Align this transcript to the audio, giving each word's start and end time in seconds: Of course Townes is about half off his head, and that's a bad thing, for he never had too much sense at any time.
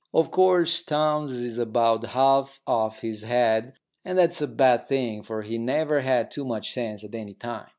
Of 0.15 0.31
course 0.31 0.81
Townes 0.81 1.31
is 1.31 1.59
about 1.59 2.03
half 2.03 2.59
off 2.65 3.01
his 3.01 3.21
head, 3.21 3.73
and 4.03 4.17
that's 4.17 4.41
a 4.41 4.47
bad 4.47 4.87
thing, 4.87 5.21
for 5.21 5.43
he 5.43 5.59
never 5.59 5.99
had 5.99 6.31
too 6.31 6.43
much 6.43 6.73
sense 6.73 7.03
at 7.03 7.13
any 7.13 7.35
time. 7.35 7.67